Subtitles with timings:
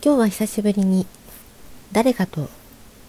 [0.00, 1.06] 今日は久しぶりに
[1.90, 2.48] 誰かと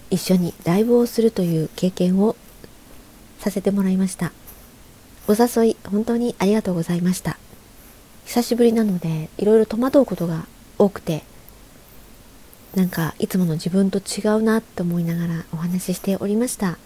[0.09, 2.35] 一緒にライブをするという経験を
[3.38, 4.32] させてもらいました。
[5.28, 7.38] お誘い本当にありがとうございました。
[8.25, 10.48] 久しぶりなのでいろいろ戸惑うことが
[10.80, 11.21] 多くて
[12.73, 16.80] なんかいつもの自分と違うなと思いながらお話ししておりました。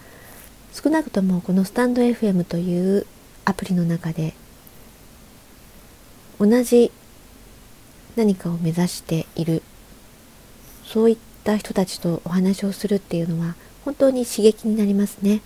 [0.74, 3.06] 少なくともこのスタンド FM という
[3.46, 4.34] アプリの中で
[6.38, 6.92] 同じ
[8.16, 9.62] 何かを目指している
[10.94, 15.40] そういった人たちとお話をするっていうのは本当に刺激になりますね。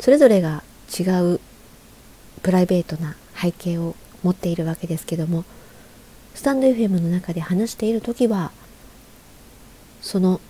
[0.00, 0.62] それぞれが
[0.98, 1.02] 違
[1.34, 1.38] う
[2.42, 5.44] プライベートな背景を持っているわけですけども
[6.34, 8.52] スタンド FM の中で話している時は
[10.00, 10.40] その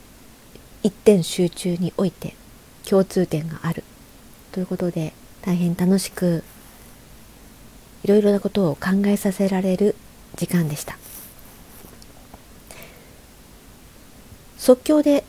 [0.85, 2.37] 一点集中において
[2.89, 3.83] 共通点がある。
[4.53, 5.13] ということで
[5.43, 6.45] 大変楽しく
[8.05, 9.97] いろいろなことを考えさせられる
[10.37, 10.97] 時間でした。
[14.69, 15.25] 即興で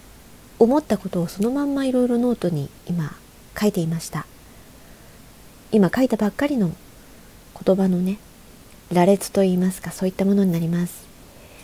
[0.59, 3.16] 思ったことをそのまんまいろいろノートに今
[3.58, 4.26] 書いていました。
[5.72, 6.73] 今書いたばっかりの
[7.66, 8.20] 言葉のね
[8.92, 11.08] 羅列といいますかそういったものになります。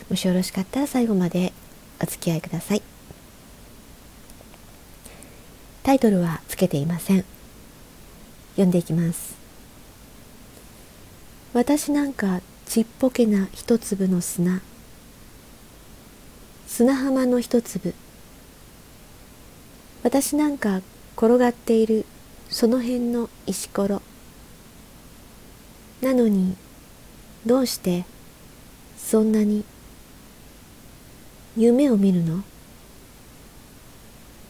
[0.10, 1.52] もしよろしかったら最後まで
[2.02, 2.82] お付き合いください。
[5.84, 7.26] タイトルはつけていません。
[8.52, 9.36] 読んでいきます。
[11.52, 14.62] 私なんかちっぽけな一粒の砂。
[16.78, 17.94] 砂浜の一粒。
[20.04, 20.82] 私なんか
[21.16, 22.06] 転がっている
[22.50, 24.02] その辺の石ころ。
[26.02, 26.58] なのに
[27.46, 28.04] どうして
[28.98, 29.64] そんなに
[31.56, 32.44] 夢を見るの？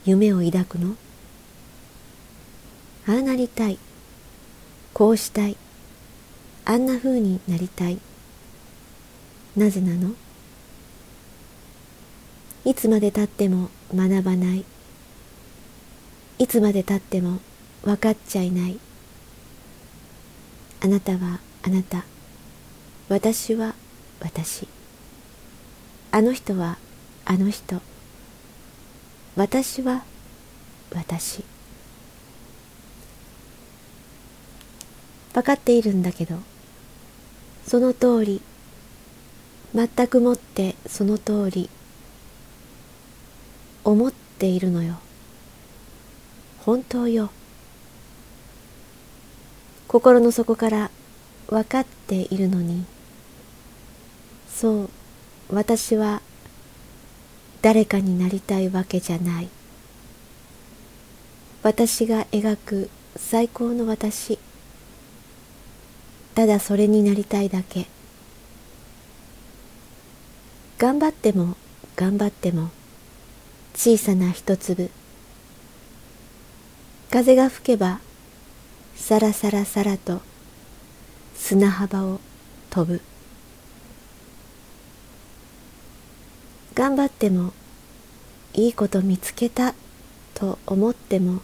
[0.04, 0.96] 夢を抱くの？
[3.08, 3.78] ああなりたい。
[4.96, 5.56] こうしたい。
[6.66, 8.00] あんな風になりたい。
[9.56, 10.16] なぜなの？
[12.66, 14.66] いつまでたっても学ばない。
[16.40, 17.38] いつまでたっても
[17.84, 18.80] 分かっちゃいない。
[20.82, 22.06] あなたはあなた。
[23.08, 23.76] 私は
[24.20, 24.68] 私。
[26.12, 26.80] あの人は
[27.24, 27.82] あの人。
[29.36, 30.04] 私は
[30.92, 31.44] 私。
[35.36, 36.40] 分かっているんだけど。
[37.68, 38.42] その通り。
[39.76, 41.70] 全くもってその通り。
[43.86, 44.96] 思っているのよ。
[46.60, 47.30] 本当よ。
[49.88, 50.90] 心の底から
[51.48, 52.84] 分かっているのに。
[54.50, 54.90] そう
[55.50, 56.24] 私は
[57.62, 59.50] 誰かになりたいわけじゃない。
[61.62, 64.40] 私が描く最高の私。
[66.34, 67.86] ただそれになりたいだけ。
[70.80, 71.56] 頑張っても
[71.96, 72.72] 頑張っても
[73.78, 74.90] 小さな一粒。
[77.12, 78.00] 風が吹けば
[78.96, 80.22] さらさらさらと
[81.36, 82.22] 砂幅を
[82.70, 83.02] 飛ぶ。
[86.74, 87.54] 頑張っても
[88.54, 89.76] いいこと見つけた
[90.34, 91.42] と思っても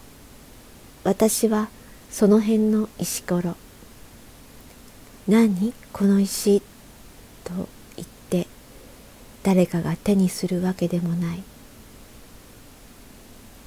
[1.04, 1.68] 私は
[2.10, 3.56] その辺の石ころ。
[5.28, 5.74] 何？
[5.94, 6.62] この石？
[7.44, 7.68] と
[7.98, 8.48] 言って
[9.44, 11.44] 誰かが手にするわけでもない。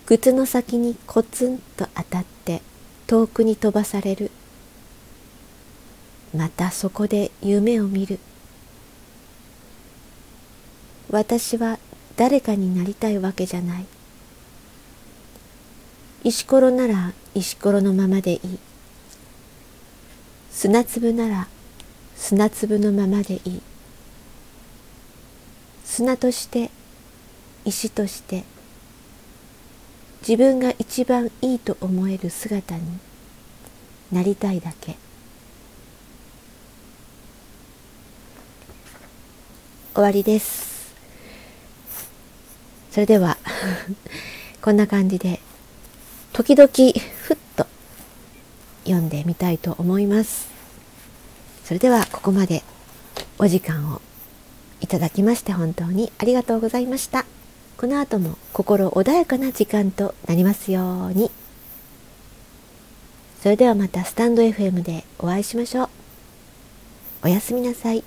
[0.06, 2.60] 靴の先にコツンと当たって
[3.06, 4.30] 遠くに飛ばされる。
[6.36, 8.18] またそこで夢を見る。
[11.10, 11.78] 私は
[12.16, 13.86] 誰かになりたいわけじゃない。
[16.22, 18.58] 石ころなら石ころのままでいい。
[20.50, 21.48] 砂粒なら
[22.16, 23.62] 砂粒のままでいい。
[25.84, 26.70] 砂として
[27.64, 28.44] 石として
[30.26, 32.82] 自分が一番いいと思える姿に
[34.10, 34.96] なりたいだけ。
[39.92, 40.94] 終わりです。
[42.90, 43.36] それでは
[44.62, 45.40] こんな感じで
[46.32, 47.66] 時々ふっと
[48.84, 50.46] 読んでみたいと思います。
[51.66, 52.62] それではここまで
[53.36, 54.00] お時間を
[54.80, 57.26] いただきまして本当にありがとうございました。
[57.76, 61.30] この後も心穏やかな時間となりますように。
[63.42, 65.88] それではまたスタンド FM でお会いしましょう。
[67.24, 68.04] おやすみなさい。